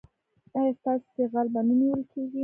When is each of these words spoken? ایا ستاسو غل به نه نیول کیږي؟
ایا 0.57 0.71
ستاسو 0.79 1.21
غل 1.31 1.47
به 1.53 1.61
نه 1.67 1.73
نیول 1.79 2.01
کیږي؟ 2.11 2.39